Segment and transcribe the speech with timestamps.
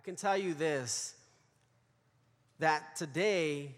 [0.00, 1.14] I can tell you this
[2.58, 3.74] that today,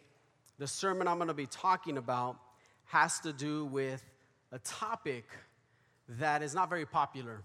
[0.56, 2.36] the sermon I'm going to be talking about
[2.84, 4.04] has to do with
[4.52, 5.24] a topic
[6.08, 7.42] that is not very popular.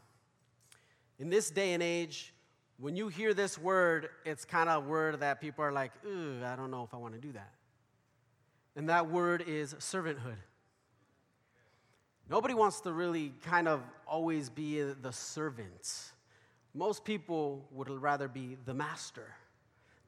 [1.17, 2.31] In this day and age,
[2.77, 6.39] when you hear this word, it's kind of a word that people are like, ooh,
[6.45, 7.53] I don't know if I want to do that.
[8.75, 10.37] And that word is servanthood.
[12.29, 16.11] Nobody wants to really kind of always be the servant.
[16.77, 19.33] Most people would rather be the master,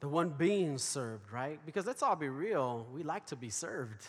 [0.01, 1.59] the one being served, right?
[1.65, 4.05] Because let's all be real, we like to be served.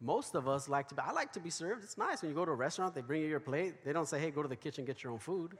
[0.00, 1.84] Most of us like to be, I like to be served.
[1.84, 3.84] It's nice when you go to a restaurant, they bring you your plate.
[3.84, 5.56] They don't say, hey, go to the kitchen, get your own food.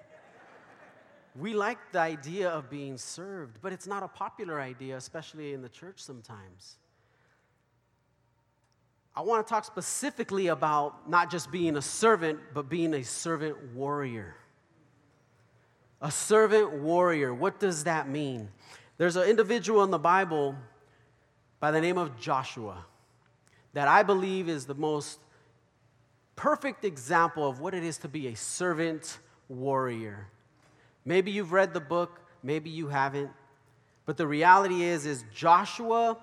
[1.36, 5.62] we like the idea of being served, but it's not a popular idea, especially in
[5.62, 6.78] the church sometimes.
[9.14, 13.56] I want to talk specifically about not just being a servant, but being a servant
[13.74, 14.34] warrior.
[16.00, 18.48] A servant warrior, what does that mean?
[18.98, 20.54] There's an individual in the Bible
[21.60, 22.84] by the name of Joshua
[23.72, 25.18] that I believe is the most
[26.36, 30.28] perfect example of what it is to be a servant warrior.
[31.04, 33.30] Maybe you've read the book, maybe you haven't,
[34.06, 36.16] but the reality is is Joshua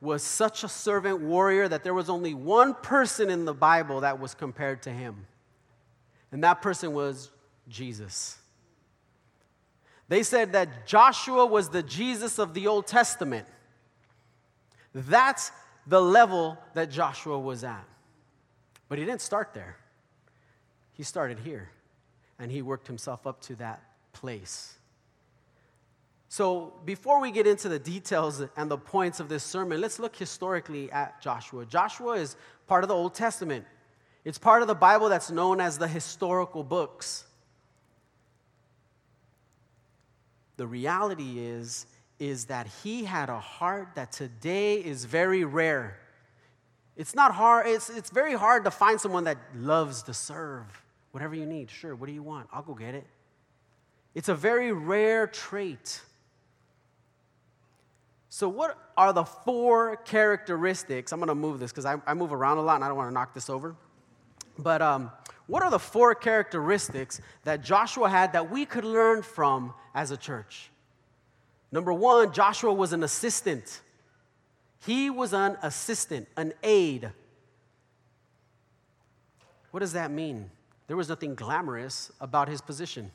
[0.00, 4.18] was such a servant warrior that there was only one person in the Bible that
[4.18, 5.26] was compared to him.
[6.32, 7.30] And that person was
[7.68, 8.37] Jesus.
[10.08, 13.46] They said that Joshua was the Jesus of the Old Testament.
[14.94, 15.52] That's
[15.86, 17.84] the level that Joshua was at.
[18.88, 19.76] But he didn't start there,
[20.92, 21.68] he started here,
[22.38, 24.74] and he worked himself up to that place.
[26.30, 30.14] So, before we get into the details and the points of this sermon, let's look
[30.14, 31.64] historically at Joshua.
[31.64, 33.64] Joshua is part of the Old Testament,
[34.24, 37.24] it's part of the Bible that's known as the historical books.
[40.58, 41.86] The reality is,
[42.18, 45.96] is that he had a heart that today is very rare.
[46.96, 50.66] It's not hard, it's, it's very hard to find someone that loves to serve.
[51.12, 52.48] Whatever you need, sure, what do you want?
[52.52, 53.06] I'll go get it.
[54.16, 56.00] It's a very rare trait.
[58.28, 61.12] So, what are the four characteristics?
[61.12, 63.08] I'm to move this because I, I, move around a lot and I don't want
[63.08, 63.76] to knock this over.
[64.58, 65.10] But um,
[65.46, 70.16] what are the four characteristics that Joshua had that we could learn from as a
[70.16, 70.70] church?
[71.70, 73.80] Number one, Joshua was an assistant.
[74.84, 77.12] He was an assistant, an aide.
[79.70, 80.50] What does that mean?
[80.86, 83.10] There was nothing glamorous about his position.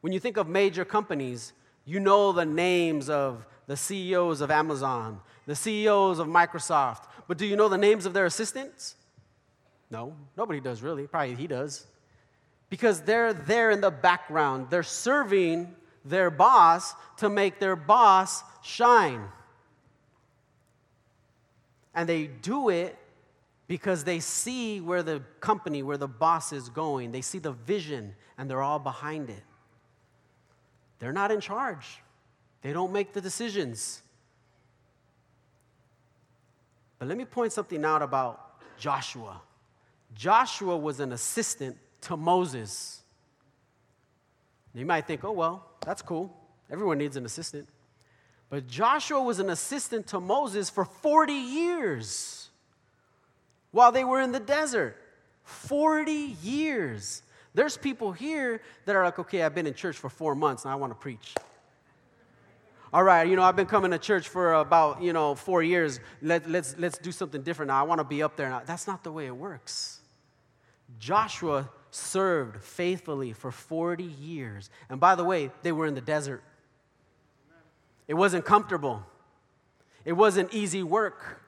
[0.00, 1.52] When you think of major companies,
[1.84, 7.46] you know the names of the CEOs of Amazon, the CEOs of Microsoft, but do
[7.46, 8.96] you know the names of their assistants?
[9.92, 11.06] No, nobody does really.
[11.06, 11.86] Probably he does.
[12.70, 19.22] Because they're there in the background, they're serving their boss to make their boss shine.
[21.94, 22.96] And they do it
[23.68, 27.12] because they see where the company, where the boss is going.
[27.12, 29.42] They see the vision and they're all behind it.
[31.00, 32.02] They're not in charge,
[32.62, 34.00] they don't make the decisions.
[36.98, 39.42] But let me point something out about Joshua.
[40.14, 43.02] Joshua was an assistant to Moses.
[44.74, 46.34] You might think, oh, well, that's cool.
[46.70, 47.68] Everyone needs an assistant.
[48.48, 52.50] But Joshua was an assistant to Moses for 40 years
[53.70, 54.96] while they were in the desert.
[55.44, 56.12] 40
[56.42, 57.22] years.
[57.54, 60.72] There's people here that are like, okay, I've been in church for four months and
[60.72, 61.34] I want to preach.
[62.92, 65.98] All right, you know, I've been coming to church for about, you know, four years.
[66.20, 67.80] Let, let's, let's do something different now.
[67.80, 68.60] I want to be up there now.
[68.66, 70.01] That's not the way it works.
[70.98, 74.70] Joshua served faithfully for 40 years.
[74.88, 76.42] And by the way, they were in the desert.
[78.08, 79.04] It wasn't comfortable,
[80.04, 81.40] it wasn't easy work.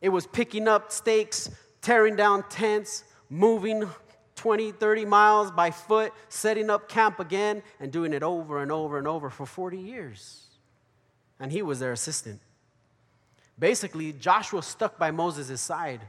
[0.00, 1.50] It was picking up stakes,
[1.80, 3.88] tearing down tents, moving
[4.36, 8.98] 20, 30 miles by foot, setting up camp again, and doing it over and over
[8.98, 10.46] and over for 40 years.
[11.40, 12.40] And he was their assistant.
[13.58, 16.02] Basically, Joshua stuck by Moses' side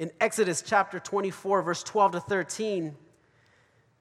[0.00, 2.96] in Exodus chapter 24, verse 12 to 13,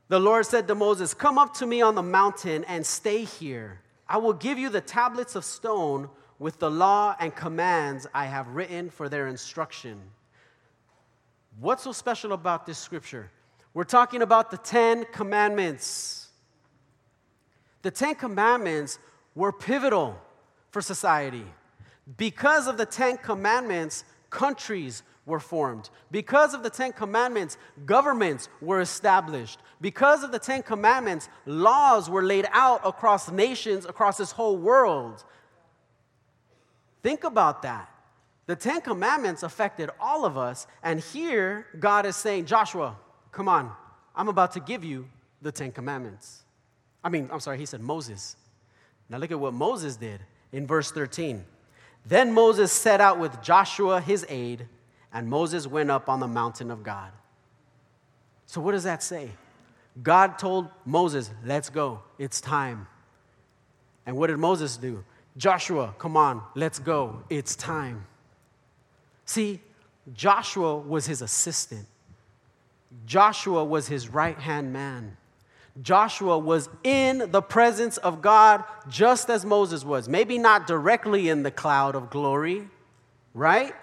[0.08, 3.82] the Lord said to Moses, Come up to me on the mountain and stay here.
[4.08, 6.10] I will give you the tablets of stone
[6.40, 10.00] with the law and commands I have written for their instruction.
[11.60, 13.30] What's so special about this scripture?
[13.74, 16.30] We're talking about the Ten Commandments.
[17.82, 19.00] The Ten Commandments
[19.36, 20.18] were pivotal
[20.72, 21.46] for society.
[22.16, 25.90] Because of the Ten Commandments, countries were formed.
[26.12, 29.60] Because of the Ten Commandments, governments were established.
[29.80, 35.24] Because of the Ten Commandments, laws were laid out across nations, across this whole world.
[37.02, 37.90] Think about that.
[38.48, 42.98] The Ten Commandments affected all of us, and here God is saying, Joshua,
[43.32, 43.72] come on,
[44.16, 45.08] I'm about to give you
[45.42, 46.42] the Ten Commandments.
[47.04, 48.36] I mean, I'm sorry, he said Moses.
[49.08, 50.20] Now look at what Moses did
[50.52, 51.46] in verse 13.
[52.06, 54.68] Then Moses set out with Joshua, his aide,
[55.14, 57.12] and Moses went up on the mountain of God.
[58.46, 59.32] So, what does that say?
[60.02, 62.88] God told Moses, Let's go, it's time.
[64.06, 65.04] And what did Moses do?
[65.38, 68.06] Joshua, come on, let's go, it's time.
[69.26, 69.62] See,
[70.14, 71.86] Joshua was his assistant,
[73.06, 75.18] Joshua was his right hand man.
[75.82, 80.10] Joshua was in the presence of God just as Moses was.
[80.10, 82.68] Maybe not directly in the cloud of glory,
[83.34, 83.74] right?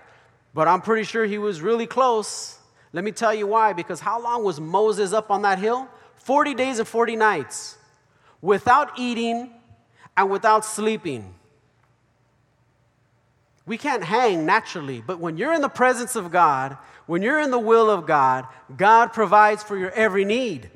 [0.56, 2.56] But I'm pretty sure he was really close.
[2.94, 3.75] Let me tell you why.
[3.75, 5.87] Because how long was Moses up on that hill?
[6.14, 7.76] 40 days and 40 nights
[8.41, 9.53] without eating
[10.17, 11.35] and without sleeping.
[13.67, 17.50] We can't hang naturally, but when you're in the presence of God, when you're in
[17.50, 20.70] the will of God, God provides for your every need.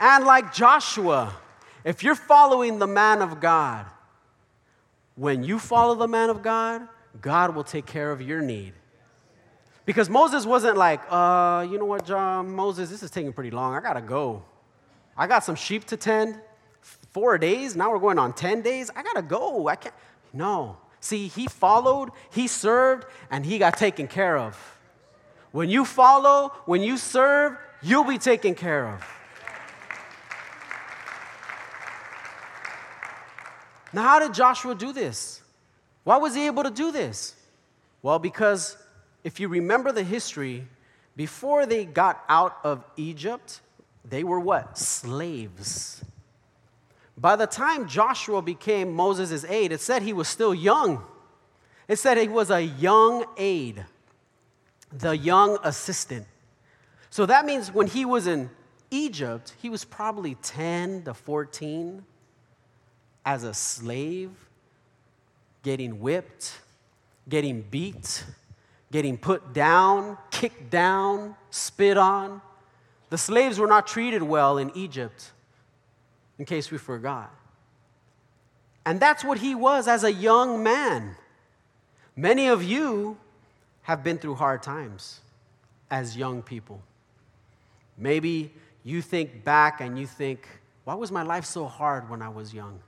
[0.00, 1.36] And like Joshua,
[1.84, 3.84] if you're following the man of God,
[5.18, 6.86] when you follow the man of God,
[7.20, 8.72] God will take care of your need.
[9.84, 13.74] Because Moses wasn't like, uh, you know what, John, Moses, this is taking pretty long.
[13.74, 14.44] I gotta go.
[15.16, 16.40] I got some sheep to tend.
[17.12, 18.90] Four days, now we're going on 10 days.
[18.94, 19.66] I gotta go.
[19.66, 19.94] I can't.
[20.32, 20.76] No.
[21.00, 24.78] See, he followed, he served, and he got taken care of.
[25.50, 29.17] When you follow, when you serve, you'll be taken care of.
[33.92, 35.42] Now, how did Joshua do this?
[36.04, 37.34] Why was he able to do this?
[38.02, 38.76] Well, because
[39.24, 40.66] if you remember the history,
[41.16, 43.60] before they got out of Egypt,
[44.04, 44.78] they were what?
[44.78, 46.04] Slaves.
[47.16, 51.02] By the time Joshua became Moses' aide, it said he was still young.
[51.88, 53.84] It said he was a young aide,
[54.92, 56.26] the young assistant.
[57.10, 58.50] So that means when he was in
[58.90, 62.04] Egypt, he was probably 10 to 14
[63.28, 64.30] as a slave,
[65.62, 66.62] getting whipped,
[67.28, 68.24] getting beat,
[68.90, 72.40] getting put down, kicked down, spit on.
[73.10, 75.32] The slaves were not treated well in Egypt,
[76.38, 77.30] in case we forgot.
[78.86, 81.14] And that's what he was as a young man.
[82.16, 83.18] Many of you
[83.82, 85.20] have been through hard times
[85.90, 86.80] as young people.
[87.98, 88.54] Maybe
[88.84, 90.48] you think back and you think,
[90.84, 92.80] why was my life so hard when I was young?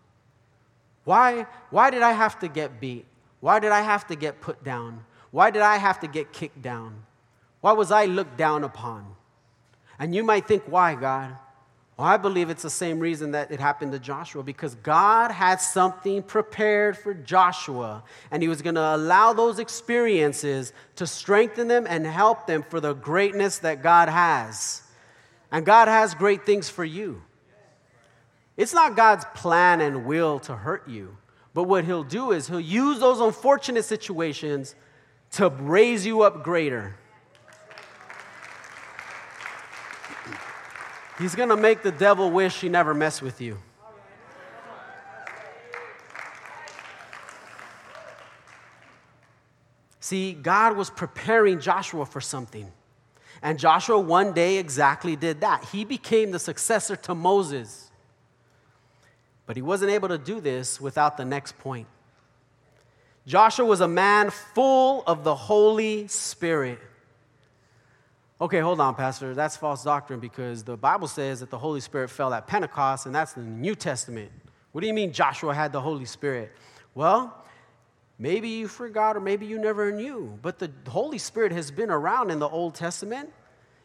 [1.11, 3.05] Why, why did I have to get beat?
[3.41, 5.05] Why did I have to get put down?
[5.33, 7.03] Why did I have to get kicked down?
[7.61, 9.17] Why was I looked down upon?
[9.99, 11.37] And you might think, why, God?
[11.97, 15.61] Well, I believe it's the same reason that it happened to Joshua because God had
[15.61, 21.89] something prepared for Joshua, and He was going to allow those experiences to strengthen them
[21.89, 24.85] and help them for the greatness that God has.
[25.51, 27.23] And God has great things for you.
[28.56, 31.17] It's not God's plan and will to hurt you.
[31.55, 34.75] But what he'll do is he'll use those unfortunate situations
[35.32, 36.97] to raise you up greater.
[41.19, 43.58] He's going to make the devil wish he never messed with you.
[50.01, 52.72] See, God was preparing Joshua for something.
[53.43, 55.65] And Joshua one day exactly did that.
[55.67, 57.90] He became the successor to Moses.
[59.51, 61.89] But he wasn't able to do this without the next point.
[63.27, 66.79] Joshua was a man full of the Holy Spirit.
[68.41, 69.35] Okay, hold on, Pastor.
[69.35, 73.13] That's false doctrine because the Bible says that the Holy Spirit fell at Pentecost, and
[73.13, 74.31] that's in the New Testament.
[74.71, 76.53] What do you mean Joshua had the Holy Spirit?
[76.95, 77.37] Well,
[78.21, 82.31] maybe you forgot or maybe you never knew, but the Holy Spirit has been around
[82.31, 83.33] in the Old Testament,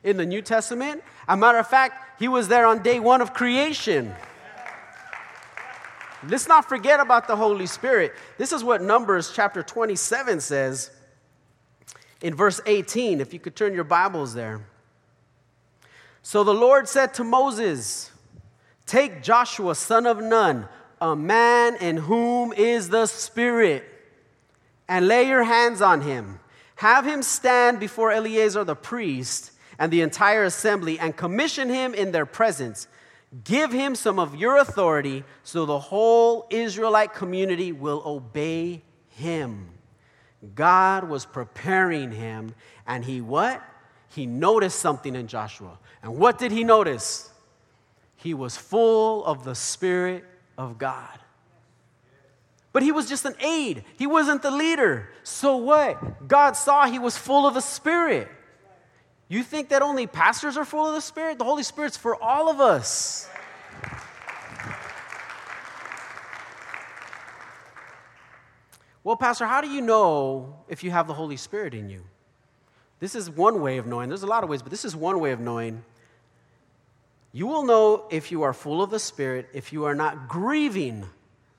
[0.04, 1.04] in the New Testament.
[1.28, 4.14] A matter of fact, he was there on day one of creation.
[6.28, 8.14] Let's not forget about the Holy Spirit.
[8.38, 10.92] This is what Numbers chapter 27 says
[12.22, 14.66] in verse 18, if you could turn your Bibles there.
[16.22, 18.12] So the Lord said to Moses,
[18.86, 20.68] Take Joshua, son of Nun,
[21.00, 23.84] a man in whom is the Spirit,
[24.88, 26.40] and lay your hands on him.
[26.78, 32.12] Have him stand before Eleazar the priest and the entire assembly, and commission him in
[32.12, 32.88] their presence
[33.44, 39.70] Give him some of your authority so the whole Israelite community will obey him.
[40.54, 42.54] God was preparing him,
[42.86, 43.62] and he what?
[44.10, 45.78] He noticed something in Joshua.
[46.04, 47.32] And what did he notice?
[48.16, 50.24] He was full of the Spirit
[50.58, 51.20] of God.
[52.72, 55.10] But he was just an aide, he wasn't the leader.
[55.24, 56.28] So what?
[56.28, 58.30] God saw he was full of the Spirit.
[59.28, 61.40] You think that only pastors are full of the Spirit?
[61.40, 63.28] The Holy Spirit's for all of us.
[69.04, 72.04] Well, Pastor, how do you know if you have the Holy Spirit in you?
[73.00, 74.10] This is one way of knowing.
[74.10, 75.84] There's a lot of ways, but this is one way of knowing.
[77.32, 81.06] You will know if you are full of the Spirit if you are not grieving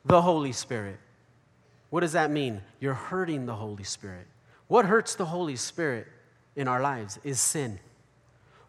[0.05, 0.99] the Holy Spirit.
[1.91, 2.63] What does that mean?
[2.81, 4.27] You're hurting the Holy Spirit.
[4.69, 6.09] What hurts the Holy Spirit
[6.57, 7.79] in our lives is sin.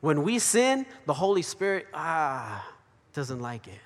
[0.01, 2.67] When we sin, the Holy Spirit, ah,
[3.13, 3.79] doesn't like it.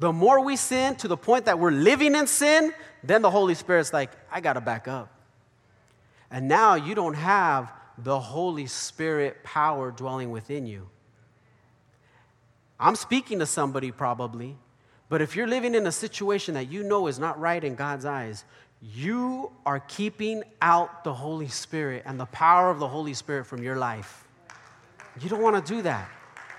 [0.00, 2.72] The more we sin to the point that we're living in sin,
[3.04, 5.10] then the Holy Spirit's like, I got to back up.
[6.30, 10.88] And now you don't have the Holy Spirit power dwelling within you.
[12.80, 14.56] I'm speaking to somebody probably,
[15.08, 18.04] but if you're living in a situation that you know is not right in God's
[18.04, 18.44] eyes,
[18.92, 23.62] you are keeping out the Holy Spirit and the power of the Holy Spirit from
[23.62, 24.26] your life.
[25.20, 26.10] You don't want to do that.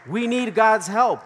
[0.08, 1.22] We need God's help.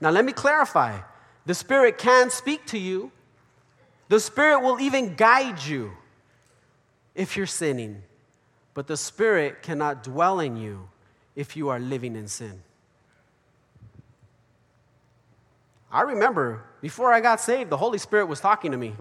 [0.00, 0.98] Now, let me clarify
[1.44, 3.12] the Spirit can speak to you,
[4.08, 5.92] the Spirit will even guide you
[7.14, 8.02] if you're sinning,
[8.74, 10.88] but the Spirit cannot dwell in you
[11.36, 12.62] if you are living in sin.
[15.90, 18.94] I remember before I got saved, the Holy Spirit was talking to me.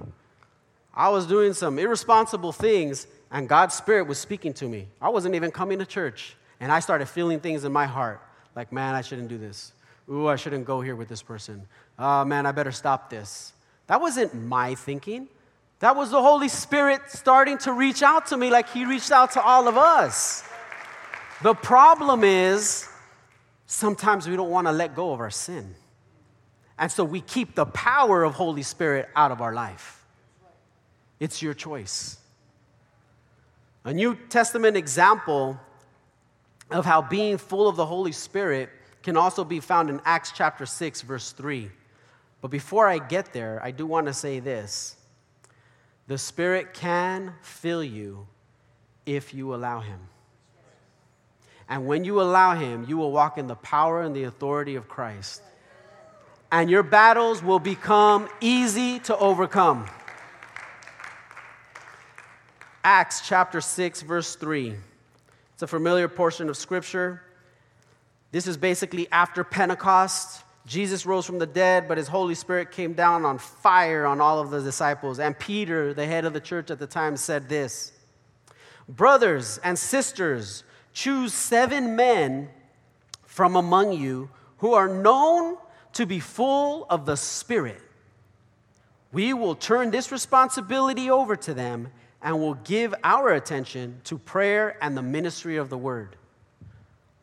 [0.95, 4.87] I was doing some irresponsible things, and God's Spirit was speaking to me.
[5.01, 8.21] I wasn't even coming to church, and I started feeling things in my heart
[8.55, 9.73] like, man, I shouldn't do this.
[10.09, 11.67] Ooh, I shouldn't go here with this person.
[11.99, 13.53] Oh, man, I better stop this.
[13.87, 15.27] That wasn't my thinking.
[15.79, 19.31] That was the Holy Spirit starting to reach out to me like He reached out
[19.31, 20.43] to all of us.
[21.43, 22.87] The problem is
[23.65, 25.75] sometimes we don't want to let go of our sin.
[26.77, 29.94] And so we keep the power of Holy Spirit out of our life.
[31.19, 32.17] It's your choice.
[33.83, 35.59] A New Testament example
[36.71, 38.69] of how being full of the Holy Spirit
[39.03, 41.69] can also be found in Acts chapter 6, verse 3.
[42.41, 44.97] But before I get there, I do want to say this
[46.07, 48.27] the Spirit can fill you
[49.05, 49.99] if you allow Him.
[51.67, 54.87] And when you allow Him, you will walk in the power and the authority of
[54.87, 55.41] Christ.
[56.51, 59.87] And your battles will become easy to overcome.
[62.87, 64.75] Acts chapter 6, verse 3.
[65.55, 67.19] It's a familiar portion of Scripture.
[68.31, 70.43] This is basically after Pentecost.
[70.67, 74.39] Jesus rose from the dead, but his Holy Spirit came down on fire on all
[74.39, 75.17] of the disciples.
[75.17, 77.91] And Peter, the head of the church at the time, said this
[78.87, 80.63] Brothers and sisters,
[80.93, 82.49] choose seven men
[83.25, 85.57] from among you who are known
[85.93, 87.81] to be full of the Spirit.
[89.11, 91.89] We will turn this responsibility over to them
[92.25, 96.15] and will give our attention to prayer and the ministry of the word.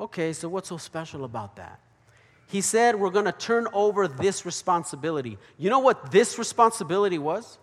[0.00, 1.80] Okay, so what's so special about that?
[2.46, 5.38] He said, We're going to turn over this responsibility.
[5.58, 7.58] You know what this responsibility was?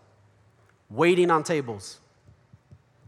[0.89, 2.01] Waiting on tables.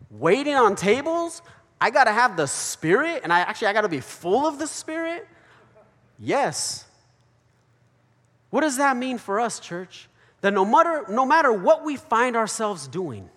[0.09, 1.41] Waiting on tables?
[1.81, 4.59] I got to have the Spirit, and I actually I got to be full of
[4.59, 5.27] the Spirit?
[6.17, 6.85] Yes.
[8.49, 10.07] What does that mean for us, church?
[10.39, 13.29] That no matter, no matter what we find ourselves doing,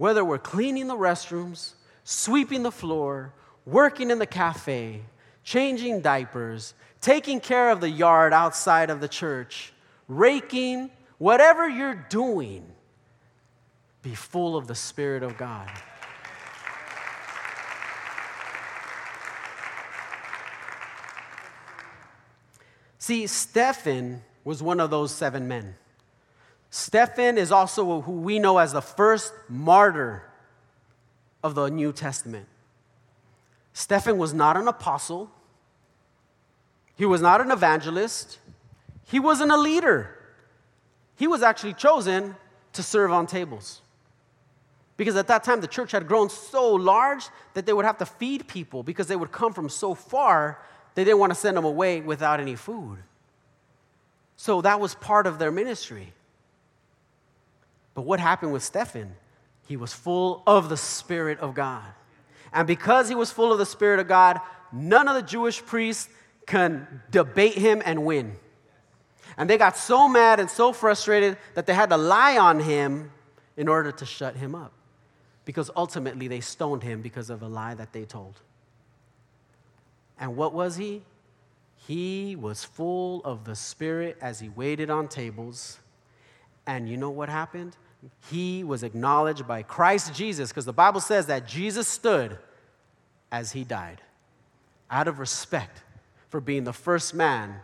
[0.00, 3.34] whether we're cleaning the restrooms, sweeping the floor,
[3.66, 5.02] working in the cafe,
[5.44, 9.74] changing diapers, taking care of the yard outside of the church,
[10.08, 10.88] raking,
[11.18, 12.64] whatever you're doing,
[14.00, 15.68] be full of the Spirit of God.
[22.96, 25.74] See, Stephen was one of those seven men.
[26.70, 30.22] Stephen is also who we know as the first martyr
[31.42, 32.46] of the New Testament.
[33.72, 35.30] Stephen was not an apostle,
[36.96, 38.38] he was not an evangelist,
[39.04, 40.16] he wasn't a leader.
[41.16, 42.36] He was actually chosen
[42.72, 43.82] to serve on tables.
[44.96, 47.24] Because at that time, the church had grown so large
[47.54, 50.62] that they would have to feed people because they would come from so far,
[50.94, 52.98] they didn't want to send them away without any food.
[54.36, 56.12] So that was part of their ministry.
[58.00, 59.14] But what happened with Stephen?
[59.68, 61.84] He was full of the Spirit of God.
[62.50, 64.40] And because he was full of the Spirit of God,
[64.72, 66.08] none of the Jewish priests
[66.46, 68.36] can debate him and win.
[69.36, 73.12] And they got so mad and so frustrated that they had to lie on him
[73.58, 74.72] in order to shut him up.
[75.44, 78.40] Because ultimately they stoned him because of a lie that they told.
[80.18, 81.02] And what was he?
[81.86, 85.78] He was full of the Spirit as he waited on tables.
[86.66, 87.76] And you know what happened?
[88.30, 92.38] He was acknowledged by Christ Jesus, because the Bible says that Jesus stood
[93.30, 94.00] as he died
[94.90, 95.82] out of respect
[96.28, 97.56] for being the first man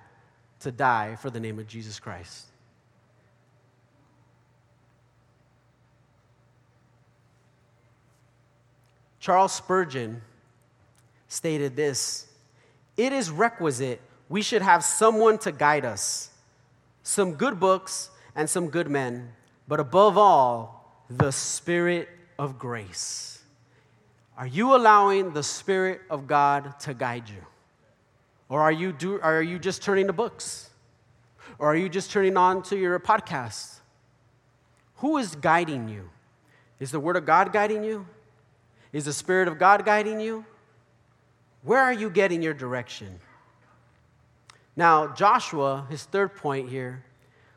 [0.60, 2.46] to die for the name of Jesus Christ.
[9.18, 10.22] Charles Spurgeon
[11.26, 12.28] stated this
[12.96, 16.30] It is requisite we should have someone to guide us,
[17.02, 19.32] some good books and some good men,
[19.68, 22.08] but above all, the Spirit
[22.38, 23.42] of grace.
[24.36, 27.44] Are you allowing the Spirit of God to guide you?
[28.48, 30.70] Or are you, do, are you just turning to books?
[31.58, 33.80] Or are you just turning on to your podcast?
[34.96, 36.10] Who is guiding you?
[36.78, 38.06] Is the Word of God guiding you?
[38.92, 40.44] Is the Spirit of God guiding you?
[41.62, 43.18] Where are you getting your direction?
[44.76, 47.02] Now, Joshua, his third point here,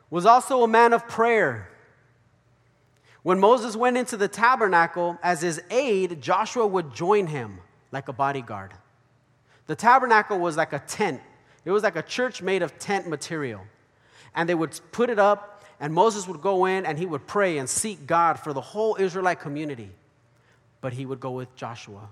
[0.10, 1.70] was also a man of prayer.
[3.30, 7.60] When Moses went into the tabernacle as his aide, Joshua would join him
[7.92, 8.74] like a bodyguard.
[9.68, 11.22] The tabernacle was like a tent,
[11.64, 13.62] it was like a church made of tent material.
[14.34, 17.60] And they would put it up, and Moses would go in and he would pray
[17.60, 19.92] and seek God for the whole Israelite community.
[20.82, 22.10] But he would go with Joshua.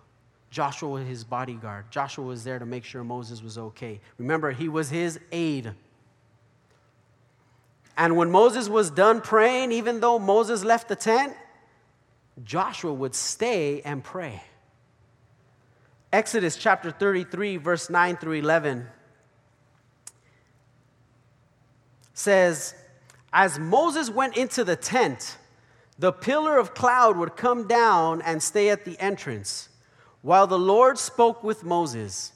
[0.51, 1.89] Joshua was his bodyguard.
[1.89, 4.01] Joshua was there to make sure Moses was okay.
[4.19, 5.73] Remember, he was his aide.
[7.97, 11.33] And when Moses was done praying, even though Moses left the tent,
[12.43, 14.43] Joshua would stay and pray.
[16.13, 18.87] Exodus chapter 33, verse 9 through 11
[22.13, 22.75] says,
[23.33, 25.37] As Moses went into the tent,
[25.99, 29.69] the pillar of cloud would come down and stay at the entrance,
[30.21, 32.31] while the Lord spoke with Moses.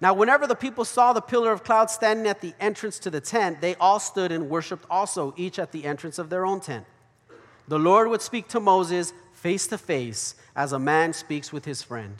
[0.00, 3.20] Now, whenever the people saw the pillar of cloud standing at the entrance to the
[3.20, 6.86] tent, they all stood and worshiped also, each at the entrance of their own tent.
[7.66, 11.82] The Lord would speak to Moses face to face, as a man speaks with his
[11.82, 12.14] friend.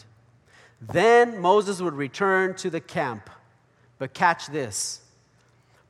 [0.81, 3.31] Then Moses would return to the camp.
[3.99, 5.01] But catch this.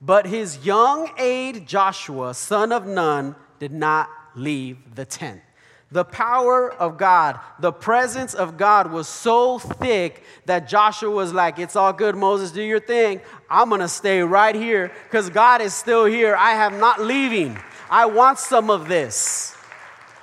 [0.00, 5.42] But his young aide Joshua, son of Nun, did not leave the tent.
[5.90, 11.58] The power of God, the presence of God was so thick that Joshua was like,
[11.58, 13.22] It's all good, Moses, do your thing.
[13.48, 16.36] I'm gonna stay right here because God is still here.
[16.36, 17.58] I am not leaving.
[17.90, 19.56] I want some of this.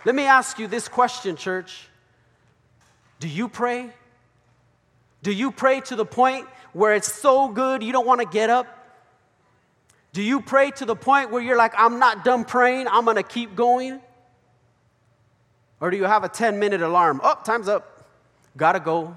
[0.06, 1.88] Let me ask you this question, church
[3.19, 3.89] Do you pray?
[5.23, 8.67] Do you pray to the point where it's so good you don't wanna get up?
[10.13, 13.23] Do you pray to the point where you're like, I'm not done praying, I'm gonna
[13.23, 13.99] keep going?
[15.80, 17.22] Or do you have a 10 minute alarm?
[17.24, 18.06] Oh, time's up.
[18.58, 19.16] Gotta go.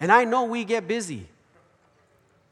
[0.00, 1.28] And I know we get busy.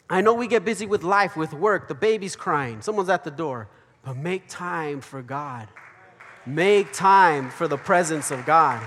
[0.09, 1.89] I know we get busy with life, with work.
[1.89, 3.69] The baby's crying, someone's at the door.
[4.03, 5.69] But make time for God.
[6.47, 8.83] Make time for the presence of God.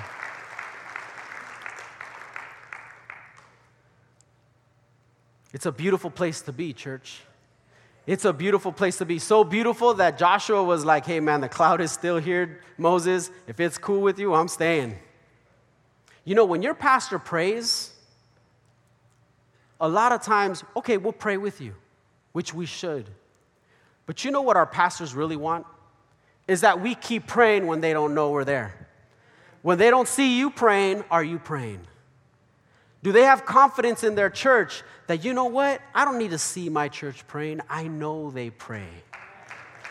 [5.53, 7.21] It's a beautiful place to be, church.
[8.07, 9.19] It's a beautiful place to be.
[9.19, 13.29] So beautiful that Joshua was like, hey, man, the cloud is still here, Moses.
[13.47, 14.97] If it's cool with you, I'm staying.
[16.23, 17.91] You know, when your pastor prays,
[19.81, 21.75] a lot of times, okay, we'll pray with you,
[22.31, 23.09] which we should.
[24.05, 25.65] But you know what our pastors really want?
[26.47, 28.87] Is that we keep praying when they don't know we're there.
[29.63, 31.81] When they don't see you praying, are you praying?
[33.07, 35.81] Do they have confidence in their church that, you know what?
[35.95, 37.61] I don't need to see my church praying.
[37.69, 38.89] I know they pray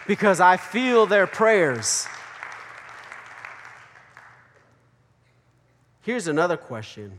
[0.06, 2.06] because I feel their prayers.
[6.02, 7.18] Here's another question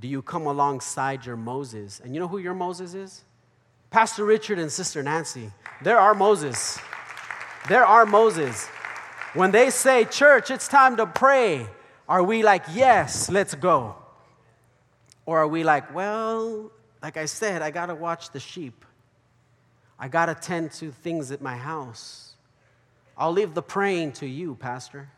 [0.00, 2.00] Do you come alongside your Moses?
[2.02, 3.22] And you know who your Moses is?
[3.90, 5.52] Pastor Richard and Sister Nancy.
[5.82, 6.78] They're our Moses.
[7.68, 8.66] They're our Moses.
[9.34, 11.66] When they say, Church, it's time to pray,
[12.08, 13.94] are we like, Yes, let's go?
[15.28, 18.86] Or are we like, well, like I said, I got to watch the sheep.
[19.98, 22.32] I got to tend to things at my house.
[23.14, 25.10] I'll leave the praying to you, Pastor.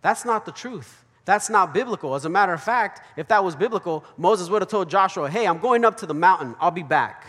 [0.00, 1.04] That's not the truth.
[1.24, 2.14] That's not biblical.
[2.14, 5.44] As a matter of fact, if that was biblical, Moses would have told Joshua, hey,
[5.44, 6.54] I'm going up to the mountain.
[6.60, 7.26] I'll be back.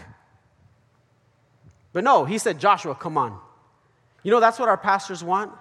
[1.94, 3.40] But no, he said, Joshua, come on.
[4.22, 5.52] You know, that's what our pastors want.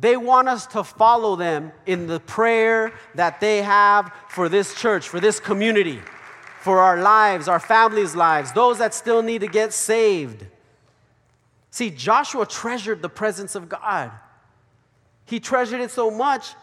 [0.00, 5.08] They want us to follow them in the prayer that they have for this church,
[5.08, 6.00] for this community,
[6.60, 10.46] for our lives, our families' lives, those that still need to get saved.
[11.70, 14.12] See, Joshua treasured the presence of God.
[15.24, 16.54] He treasured it so much,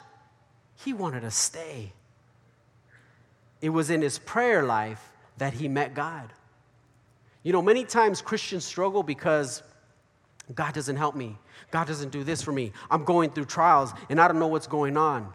[0.83, 1.91] he wanted to stay.
[3.61, 6.31] It was in his prayer life that he met God.
[7.43, 9.61] You know, many times Christians struggle because
[10.53, 11.37] God doesn't help me.
[11.71, 12.71] God doesn't do this for me.
[12.91, 15.33] I'm going through trials and I don't know what's going on.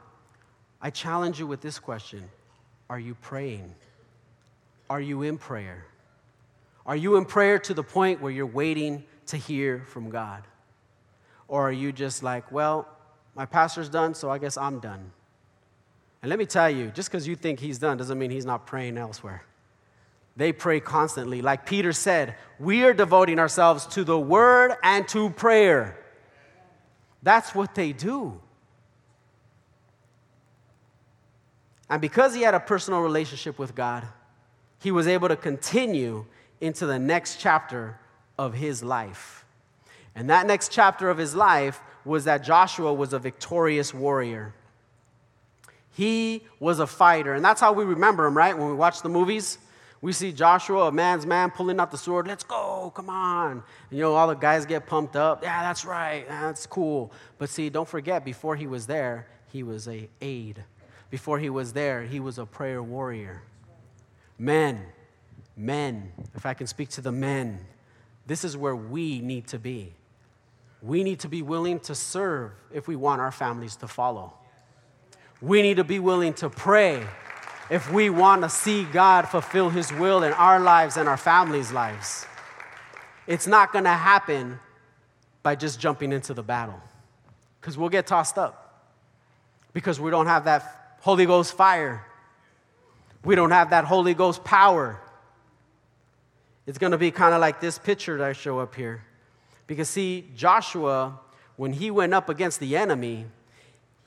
[0.81, 2.29] I challenge you with this question
[2.89, 3.75] Are you praying?
[4.89, 5.87] Are you in prayer?
[6.87, 10.43] Are you in prayer to the point where you're waiting to hear from God?
[11.47, 12.89] Or are you just like, well,
[13.35, 15.13] my pastor's done, so I guess I'm done?
[16.23, 18.67] And let me tell you, just because you think he's done doesn't mean he's not
[18.67, 19.43] praying elsewhere.
[20.41, 21.43] They pray constantly.
[21.43, 25.99] Like Peter said, we are devoting ourselves to the word and to prayer.
[27.23, 28.41] That's what they do.
[31.91, 34.09] And because he had a personal relationship with God,
[34.83, 36.25] he was able to continue
[36.59, 38.01] into the next chapter
[38.39, 39.45] of his life.
[40.15, 44.55] And that next chapter of his life was that Joshua was a victorious warrior.
[45.91, 47.35] He was a fighter.
[47.35, 48.57] And that's how we remember him, right?
[48.57, 49.59] When we watch the movies,
[50.03, 52.27] we see Joshua, a man's man, pulling out the sword.
[52.27, 53.51] Let's go, come on.
[53.53, 55.43] And, you know, all the guys get pumped up.
[55.43, 56.27] Yeah, that's right.
[56.27, 57.13] That's cool.
[57.37, 60.65] But see, don't forget, before he was there, he was a aide.
[61.11, 63.43] Before he was there, he was a prayer warrior.
[64.39, 64.81] Men,
[65.55, 67.59] men, if I can speak to the men,
[68.27, 69.93] this is where we need to be.
[70.81, 74.33] We need to be willing to serve if we want our families to follow.
[75.43, 77.05] We need to be willing to pray
[77.71, 81.73] if we want to see God fulfill His will in our lives and our families'
[81.73, 82.27] lives.
[83.27, 84.59] It's not going to happen
[85.43, 86.81] by just jumping into the battle
[87.61, 88.91] because we'll get tossed up
[89.73, 92.05] because we don't have that Holy Ghost fire.
[93.25, 95.01] We don't have that Holy Ghost power.
[96.67, 99.05] It's going to be kind of like this picture that I show up here.
[99.67, 101.21] Because, see, Joshua,
[101.57, 103.27] when he went up against the enemy,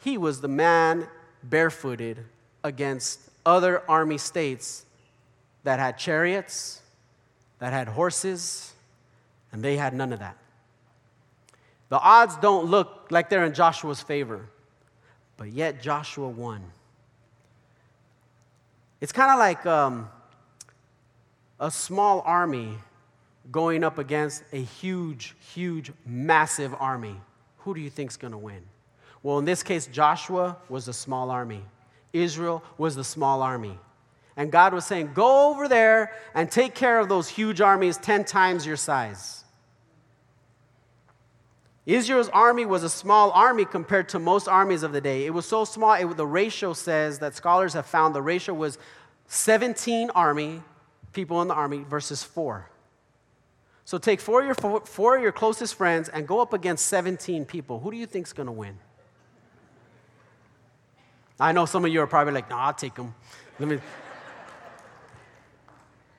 [0.04, 1.08] he was the man
[1.43, 2.19] barefooted
[2.63, 4.86] against other army states
[5.63, 6.82] that had chariots,
[7.60, 8.73] that had horses,
[9.51, 10.38] and they had none of that.
[11.89, 14.47] The odds don't look like they're in Joshua's favor,
[15.38, 16.63] but yet Joshua won.
[18.99, 20.10] It's kind of like um,
[21.60, 22.77] a small army
[23.51, 27.15] going up against a huge, huge, massive army.
[27.60, 28.62] Who do you think is going to win?
[29.21, 31.63] Well, in this case, Joshua was a small army.
[32.13, 33.78] Israel was the small army.
[34.38, 38.23] And God was saying, Go over there and take care of those huge armies 10
[38.23, 39.43] times your size.
[41.86, 45.26] Israel's army was a small army compared to most armies of the day.
[45.26, 48.78] It was so small, it, the ratio says that scholars have found the ratio was
[49.28, 50.62] 17 army,
[51.12, 52.69] people in the army, versus four.
[53.84, 57.43] So take four of your, four of your closest friends and go up against 17
[57.43, 57.82] people.
[57.82, 58.80] Who do you think is going to win?
[61.39, 63.13] I know some of you are probably like, no, I'll take them.
[63.60, 63.80] Let me.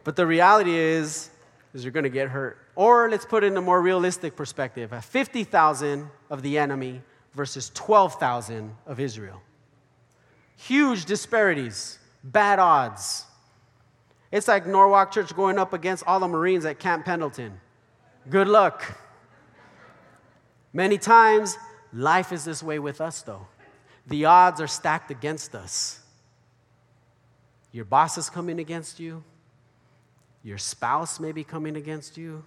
[0.03, 1.31] but the reality is,
[1.73, 2.59] is you're going to get hurt.
[2.75, 7.03] Or let's put it in a more realistic perspective 50,000 of the enemy
[7.35, 9.43] versus 12,000 of Israel.
[10.57, 13.27] Huge disparities, bad odds.
[14.33, 17.61] It's like Norwalk Church going up against all the Marines at Camp Pendleton.
[18.29, 18.99] Good luck.
[20.73, 21.57] Many times,
[21.93, 23.47] life is this way with us, though
[24.07, 26.01] the odds are stacked against us.
[27.73, 29.25] Your boss is coming against you.
[30.43, 32.45] Your spouse may be coming against you.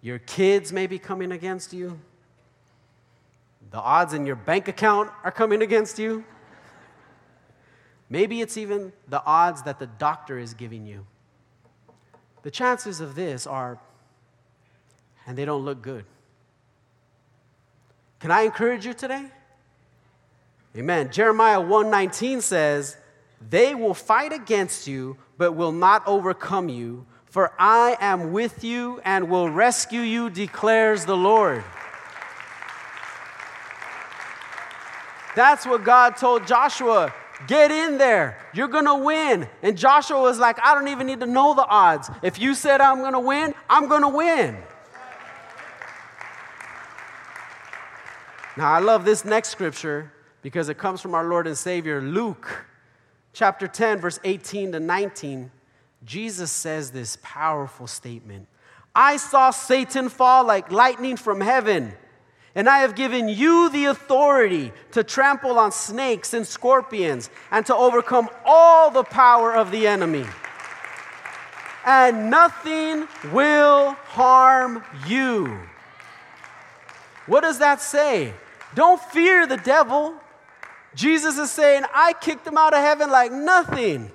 [0.00, 1.98] Your kids may be coming against you.
[3.70, 6.24] The odds in your bank account are coming against you.
[8.08, 11.06] Maybe it's even the odds that the doctor is giving you.
[12.42, 13.78] The chances of this are,
[15.26, 16.04] and they don't look good.
[18.18, 19.30] Can I encourage you today?
[20.76, 21.10] Amen.
[21.10, 22.96] Jeremiah 119 says,
[23.48, 29.00] They will fight against you, but will not overcome you, for I am with you
[29.04, 31.64] and will rescue you, declares the Lord.
[35.34, 37.12] That's what God told Joshua.
[37.46, 38.38] Get in there.
[38.52, 39.48] You're going to win.
[39.62, 42.10] And Joshua was like, I don't even need to know the odds.
[42.22, 44.56] If you said I'm going to win, I'm going to win.
[48.56, 52.66] Now, I love this next scripture because it comes from our Lord and Savior, Luke
[53.32, 55.50] chapter 10, verse 18 to 19.
[56.04, 58.46] Jesus says this powerful statement
[58.94, 61.92] I saw Satan fall like lightning from heaven.
[62.54, 67.76] And I have given you the authority to trample on snakes and scorpions and to
[67.76, 70.26] overcome all the power of the enemy.
[71.86, 75.60] And nothing will harm you.
[77.26, 78.34] What does that say?
[78.74, 80.14] Don't fear the devil.
[80.94, 84.10] Jesus is saying, I kicked him out of heaven like nothing.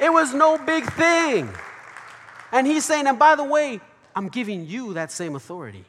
[0.00, 1.48] It was no big thing.
[2.52, 3.80] And he's saying, and by the way,
[4.14, 5.84] I'm giving you that same authority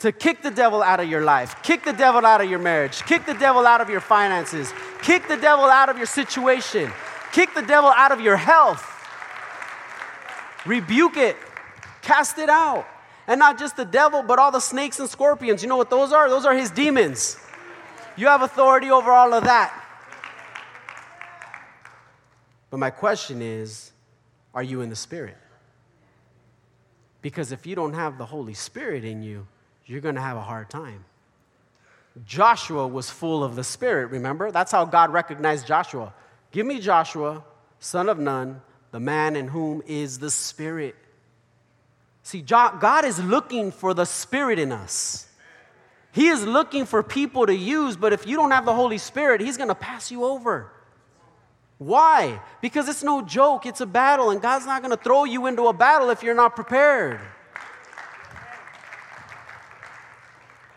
[0.00, 3.02] to kick the devil out of your life, kick the devil out of your marriage,
[3.04, 6.90] kick the devil out of your finances, kick the devil out of your situation,
[7.32, 8.86] kick the devil out of your health.
[10.66, 11.36] Rebuke it,
[12.02, 12.86] cast it out.
[13.30, 15.62] And not just the devil, but all the snakes and scorpions.
[15.62, 16.28] You know what those are?
[16.28, 17.38] Those are his demons.
[18.16, 19.72] You have authority over all of that.
[22.70, 23.92] But my question is
[24.52, 25.36] are you in the Spirit?
[27.22, 29.46] Because if you don't have the Holy Spirit in you,
[29.86, 31.04] you're going to have a hard time.
[32.26, 34.50] Joshua was full of the Spirit, remember?
[34.50, 36.12] That's how God recognized Joshua.
[36.50, 37.44] Give me Joshua,
[37.78, 40.96] son of Nun, the man in whom is the Spirit.
[42.22, 45.26] See, God is looking for the Spirit in us.
[46.12, 49.40] He is looking for people to use, but if you don't have the Holy Spirit,
[49.40, 50.70] He's going to pass you over.
[51.78, 52.40] Why?
[52.60, 55.66] Because it's no joke, it's a battle, and God's not going to throw you into
[55.68, 57.20] a battle if you're not prepared.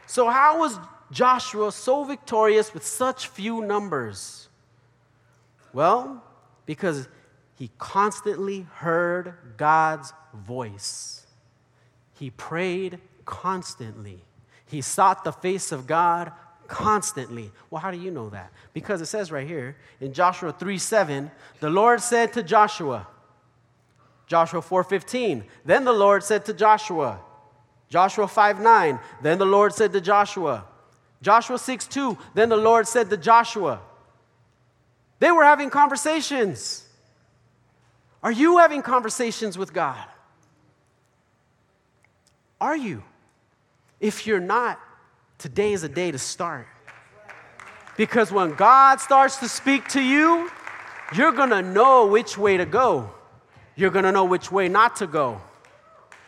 [0.06, 0.80] So, how was
[1.12, 4.48] Joshua so victorious with such few numbers?
[5.74, 6.24] Well,
[6.66, 7.08] because
[7.56, 11.23] he constantly heard God's voice.
[12.24, 14.24] He prayed constantly.
[14.66, 16.32] He sought the face of God
[16.70, 17.52] constantly.
[17.70, 18.50] Well, how do you know that?
[18.72, 23.08] Because it says right here in Joshua 3 7, the Lord said to Joshua,
[24.26, 25.44] Joshua 4:15.
[25.66, 27.20] Then the Lord said to Joshua,
[27.90, 29.00] Joshua 5 9.
[29.22, 30.64] Then the Lord said to Joshua,
[31.22, 32.18] Joshua 6 2.
[32.36, 33.82] Then the Lord said to Joshua.
[35.20, 36.88] They were having conversations.
[38.24, 40.08] Are you having conversations with God?
[42.64, 43.04] Are you?
[44.00, 44.80] If you're not,
[45.38, 46.66] today is a day to start.
[47.98, 50.50] Because when God starts to speak to you,
[51.14, 53.12] you're gonna know which way to go.
[53.76, 55.42] You're gonna know which way not to go.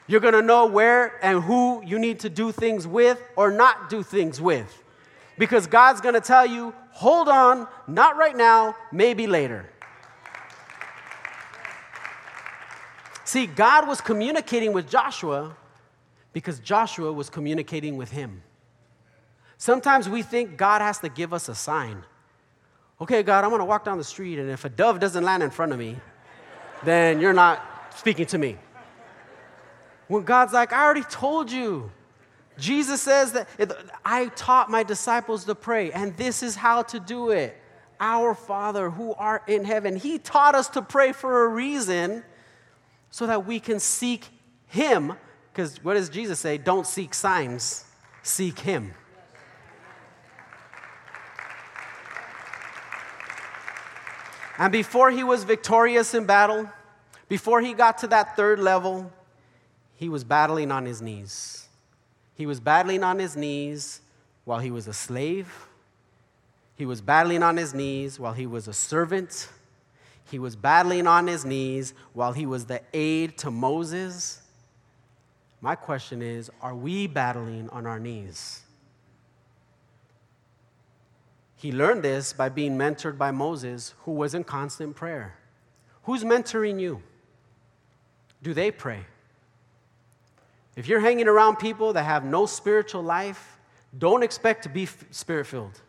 [0.07, 4.03] You're gonna know where and who you need to do things with or not do
[4.03, 4.83] things with.
[5.37, 9.69] Because God's gonna tell you, hold on, not right now, maybe later.
[13.23, 15.55] See, God was communicating with Joshua
[16.35, 18.43] because Joshua was communicating with him.
[19.57, 22.03] Sometimes we think God has to give us a sign.
[22.99, 25.49] Okay, God, I'm gonna walk down the street, and if a dove doesn't land in
[25.49, 25.95] front of me,
[26.83, 27.63] then you're not
[27.95, 28.57] speaking to me.
[30.09, 31.89] When God's like, I already told you.
[32.57, 33.47] Jesus says that
[34.03, 37.55] I taught my disciples to pray, and this is how to do it.
[38.01, 42.25] Our Father who art in heaven, He taught us to pray for a reason
[43.09, 44.27] so that we can seek
[44.67, 45.13] Him.
[45.55, 46.57] Because what does Jesus say?
[46.57, 47.85] Don't seek signs,
[48.23, 48.93] seek Him.
[54.57, 56.69] And before he was victorious in battle,
[57.29, 59.11] before he got to that third level,
[59.95, 61.69] he was battling on his knees.
[62.33, 64.01] He was battling on his knees
[64.43, 65.67] while he was a slave.
[66.75, 69.47] He was battling on his knees while he was a servant.
[70.25, 74.41] He was battling on his knees while he was the aide to Moses.
[75.61, 78.61] My question is are we battling on our knees?
[81.55, 85.35] He learned this by being mentored by Moses, who was in constant prayer.
[86.03, 87.01] Who's mentoring you?
[88.43, 89.05] Do they pray?
[90.75, 93.57] If you're hanging around people that have no spiritual life,
[93.97, 95.81] don't expect to be spirit filled.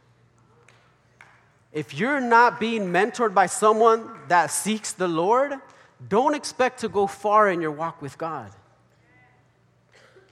[1.72, 5.52] If you're not being mentored by someone that seeks the Lord,
[6.08, 8.50] don't expect to go far in your walk with God.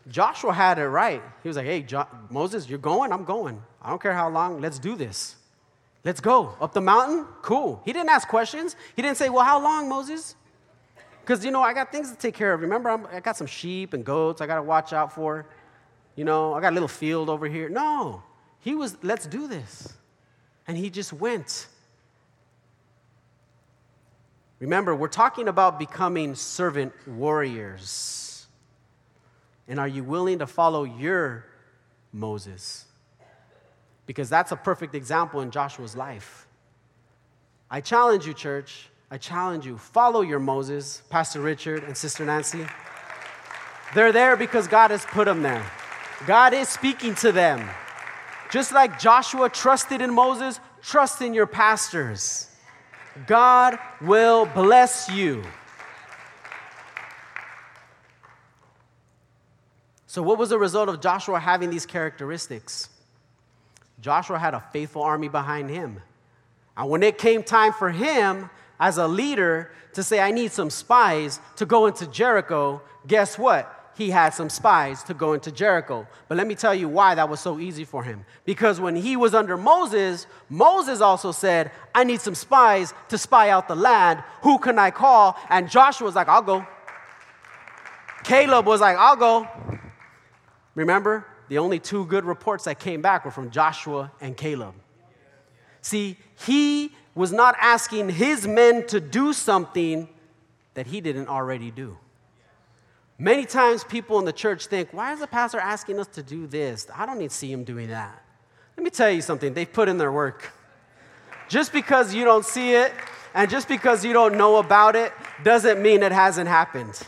[0.08, 1.22] Joshua had it right.
[1.42, 3.12] He was like, hey, jo- Moses, you're going?
[3.12, 3.62] I'm going.
[3.80, 4.60] I don't care how long.
[4.60, 5.36] Let's do this.
[6.04, 6.54] Let's go.
[6.60, 7.26] Up the mountain?
[7.40, 7.80] Cool.
[7.84, 8.76] He didn't ask questions.
[8.94, 10.36] He didn't say, well, how long, Moses?
[11.22, 12.60] Because, you know, I got things to take care of.
[12.60, 15.46] Remember, I'm, i got some sheep and goats I got to watch out for.
[16.16, 17.70] You know, I got a little field over here.
[17.70, 18.22] No.
[18.60, 19.94] He was, let's do this.
[20.66, 21.68] And he just went.
[24.60, 28.23] Remember, we're talking about becoming servant warriors.
[29.68, 31.46] And are you willing to follow your
[32.12, 32.84] Moses?
[34.06, 36.46] Because that's a perfect example in Joshua's life.
[37.70, 42.66] I challenge you, church, I challenge you, follow your Moses, Pastor Richard and Sister Nancy.
[43.94, 45.64] They're there because God has put them there.
[46.26, 47.68] God is speaking to them.
[48.50, 52.48] Just like Joshua trusted in Moses, trust in your pastors.
[53.26, 55.42] God will bless you.
[60.14, 62.88] So, what was the result of Joshua having these characteristics?
[64.00, 66.00] Joshua had a faithful army behind him.
[66.76, 68.48] And when it came time for him
[68.78, 73.92] as a leader to say, I need some spies to go into Jericho, guess what?
[73.96, 76.06] He had some spies to go into Jericho.
[76.28, 78.24] But let me tell you why that was so easy for him.
[78.44, 83.48] Because when he was under Moses, Moses also said, I need some spies to spy
[83.48, 84.22] out the land.
[84.42, 85.36] Who can I call?
[85.50, 86.64] And Joshua was like, I'll go.
[88.22, 89.48] Caleb was like, I'll go.
[90.74, 94.74] Remember, the only two good reports that came back were from Joshua and Caleb.
[95.80, 100.08] See, he was not asking his men to do something
[100.74, 101.98] that he didn't already do.
[103.18, 106.46] Many times people in the church think, why is the pastor asking us to do
[106.46, 106.88] this?
[106.94, 108.24] I don't need to see him doing that.
[108.76, 110.50] Let me tell you something, they've put in their work.
[111.48, 112.92] Just because you don't see it
[113.34, 115.12] and just because you don't know about it
[115.44, 117.00] doesn't mean it hasn't happened.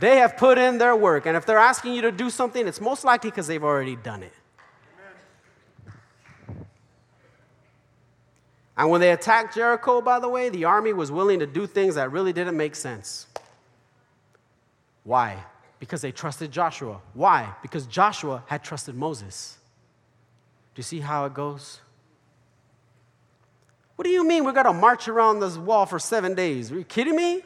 [0.00, 2.80] They have put in their work, and if they're asking you to do something, it's
[2.80, 4.32] most likely because they've already done it.
[8.78, 11.96] And when they attacked Jericho, by the way, the army was willing to do things
[11.96, 13.26] that really didn't make sense.
[15.04, 15.44] Why?
[15.78, 17.02] Because they trusted Joshua.
[17.12, 17.54] Why?
[17.60, 19.58] Because Joshua had trusted Moses.
[20.74, 21.82] Do you see how it goes?
[23.96, 26.72] What do you mean we're going to march around this wall for seven days?
[26.72, 27.42] Are you kidding me?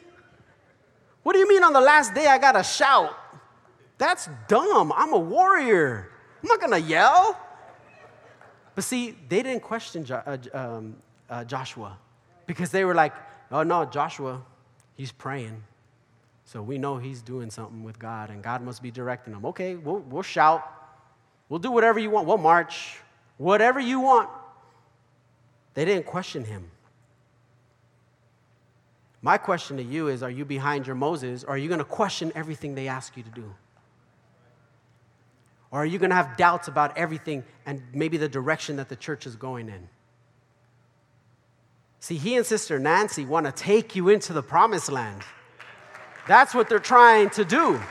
[1.25, 3.17] What do you mean on the last day I got to shout?
[3.97, 4.93] That's dumb.
[4.95, 6.11] I'm a warrior.
[6.43, 7.35] I'm not going to yell.
[8.75, 10.95] But see, they didn't question jo- uh, um,
[11.27, 11.97] uh, Joshua
[12.45, 13.11] because they were like,
[13.51, 14.43] oh no, Joshua,
[14.93, 15.63] he's praying.
[16.43, 19.47] So we know he's doing something with God and God must be directing him.
[19.47, 20.61] Okay, we'll, we'll shout.
[21.49, 22.27] We'll do whatever you want.
[22.27, 22.99] We'll march.
[23.37, 24.29] Whatever you want.
[25.73, 26.69] They didn't question him.
[29.25, 31.83] My question to you is Are you behind your Moses, or are you going to
[31.83, 33.55] question everything they ask you to do?
[35.71, 38.95] Or are you going to have doubts about everything and maybe the direction that the
[38.95, 39.89] church is going in?
[42.01, 45.23] See, he and Sister Nancy want to take you into the promised land.
[46.27, 47.81] That's what they're trying to do.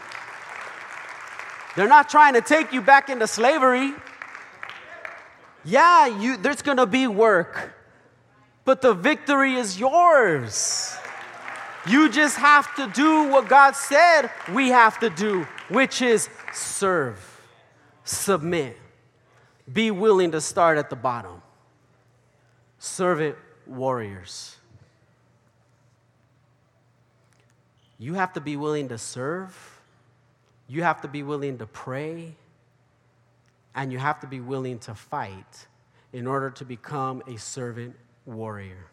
[1.75, 3.93] They're not trying to take you back into slavery.
[5.65, 7.75] Yeah, you, there's going to be work,
[8.65, 10.97] but the victory is yours.
[11.87, 17.19] You just have to do what God said we have to do, which is serve,
[18.05, 18.79] submit,
[19.71, 21.43] be willing to start at the bottom.
[22.79, 24.57] Servant warriors.
[27.99, 29.81] You have to be willing to serve,
[30.69, 32.35] you have to be willing to pray,
[33.75, 35.67] and you have to be willing to fight
[36.13, 37.95] in order to become a servant
[38.25, 38.87] warrior.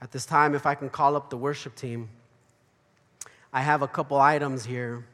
[0.00, 2.08] At this time, if I can call up the worship team,
[3.52, 5.04] I have a couple items here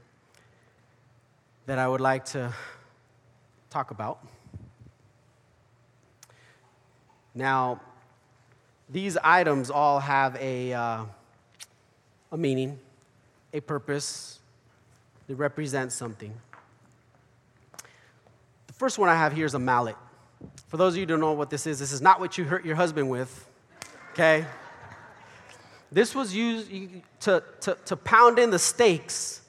[1.66, 2.52] that I would like to
[3.70, 4.26] talk about.
[7.34, 7.80] Now,
[8.90, 11.04] these items all have a, uh,
[12.30, 12.78] a meaning,
[13.52, 14.40] a purpose,
[15.26, 16.34] they represent something.
[18.66, 19.96] The first one I have here is a mallet.
[20.66, 22.44] For those of you who don't know what this is, this is not what you
[22.44, 23.48] hurt your husband with,
[24.12, 24.44] okay?
[25.94, 26.68] This was used
[27.20, 29.40] to, to, to pound in the stakes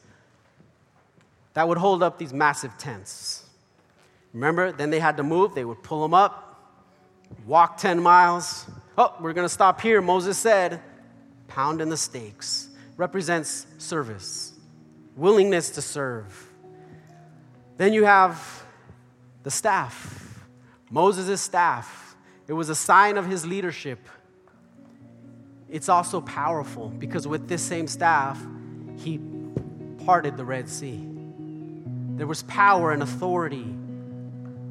[1.56, 3.50] that would hold up these massive tents.
[4.32, 6.62] Remember, then they had to move, they would pull them up,
[7.48, 8.68] walk 10 miles.
[8.96, 10.04] Oh, we're going to stop here.
[10.04, 10.82] Moses said,
[11.48, 12.70] pound in the stakes.
[12.96, 14.54] Represents service,
[15.18, 16.54] willingness to serve.
[17.78, 18.64] Then you have
[19.42, 20.46] the staff,
[20.92, 22.16] Moses' staff.
[22.48, 24.08] It was a sign of his leadership
[25.70, 28.40] it's also powerful because with this same staff,
[28.98, 29.20] he
[30.06, 31.08] parted the Red Sea.
[32.16, 33.76] There was power and authority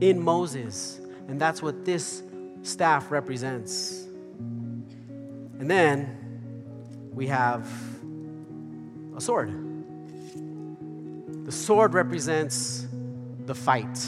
[0.01, 2.23] in Moses, and that's what this
[2.63, 4.07] staff represents.
[5.59, 7.69] And then we have
[9.17, 9.53] a sword.
[11.45, 12.87] The sword represents
[13.45, 13.99] the fight,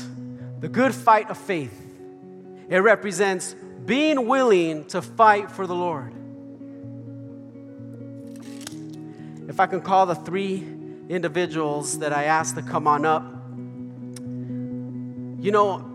[0.61, 1.83] the good fight of faith.
[2.69, 6.13] It represents being willing to fight for the Lord.
[9.49, 10.57] If I can call the three
[11.09, 13.23] individuals that I asked to come on up,
[15.43, 15.89] you know,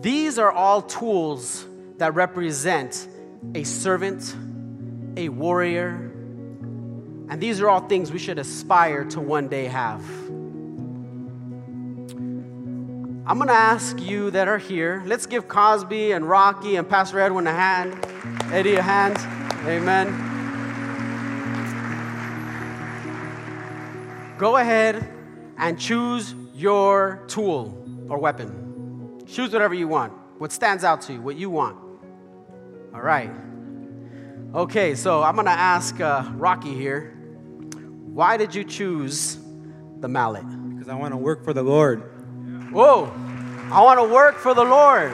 [0.00, 1.64] these are all tools
[1.98, 3.06] that represent
[3.54, 4.34] a servant,
[5.16, 6.12] a warrior,
[7.28, 10.02] and these are all things we should aspire to one day have.
[13.28, 17.46] I'm gonna ask you that are here, let's give Cosby and Rocky and Pastor Edwin
[17.46, 18.04] a hand,
[18.52, 19.16] Eddie a hand.
[19.66, 20.25] Amen.
[24.38, 25.08] Go ahead
[25.56, 29.24] and choose your tool or weapon.
[29.26, 31.78] Choose whatever you want, what stands out to you, what you want.
[32.94, 33.30] All right.
[34.54, 37.12] Okay, so I'm gonna ask uh, Rocky here
[38.16, 39.38] why did you choose
[40.00, 40.46] the mallet?
[40.70, 42.00] Because I want to work for the Lord.
[42.72, 43.12] Whoa,
[43.70, 45.12] I wanna work for the Lord.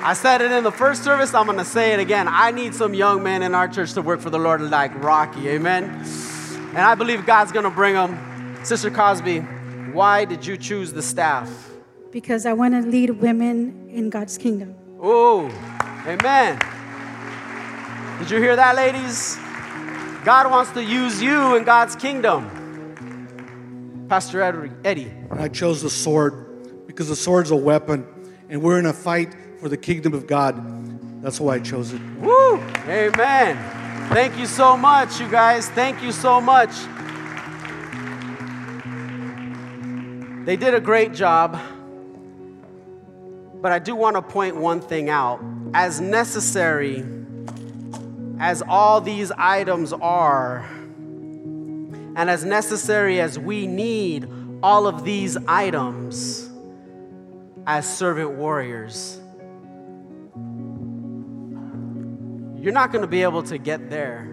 [0.00, 2.28] I said it in the first service, I'm gonna say it again.
[2.28, 5.48] I need some young men in our church to work for the Lord like Rocky,
[5.48, 6.04] amen?
[6.78, 8.16] And I believe God's gonna bring them.
[8.62, 9.40] Sister Cosby,
[9.90, 11.50] why did you choose the staff?
[12.12, 14.76] Because I want to lead women in God's kingdom.
[15.00, 15.46] Oh,
[16.06, 16.56] amen.
[18.20, 19.36] Did you hear that, ladies?
[20.24, 24.06] God wants to use you in God's kingdom.
[24.08, 25.10] Pastor Eddie.
[25.32, 28.06] I chose the sword because the sword's a weapon,
[28.48, 30.54] and we're in a fight for the kingdom of God.
[31.24, 32.00] That's why I chose it.
[32.20, 32.62] Woo!
[32.86, 33.77] Amen.
[34.08, 35.68] Thank you so much, you guys.
[35.68, 36.70] Thank you so much.
[40.46, 41.60] They did a great job,
[43.60, 45.44] but I do want to point one thing out.
[45.74, 47.04] As necessary
[48.40, 50.66] as all these items are,
[52.16, 54.26] and as necessary as we need
[54.62, 56.48] all of these items
[57.66, 59.20] as servant warriors,
[62.68, 64.28] you're not going to be able to get there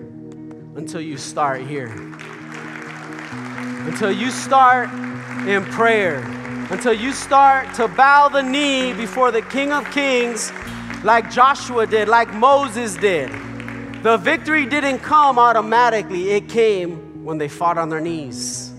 [0.76, 1.88] until you start here.
[3.88, 4.90] Until you start
[5.48, 6.18] in prayer.
[6.70, 10.52] Until you start to bow the knee before the King of Kings
[11.02, 13.32] like Joshua did, like Moses did.
[14.04, 18.74] The victory didn't come automatically, it came when they fought on their knees.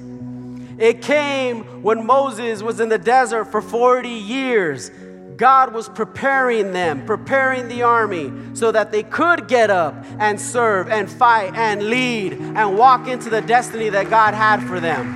[0.76, 4.90] It came when Moses was in the desert for 40 years.
[5.36, 10.88] God was preparing them, preparing the army so that they could get up and serve
[10.88, 15.14] and fight and lead and walk into the destiny that God had for them.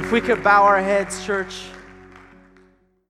[0.00, 1.66] If we could bow our heads, church.